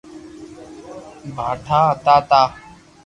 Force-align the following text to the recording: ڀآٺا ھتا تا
ڀآٺا 1.35 1.81
ھتا 1.99 2.15
تا 2.29 2.41